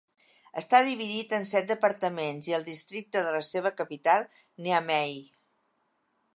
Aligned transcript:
Està 0.61 0.77
dividit 0.87 1.35
en 1.39 1.45
set 1.49 1.67
departaments 1.73 2.49
i 2.51 2.57
el 2.59 2.65
districte 2.71 3.23
de 3.27 3.37
la 3.37 3.45
seva 3.53 3.75
capital, 3.83 4.29
Niamey. 4.65 5.17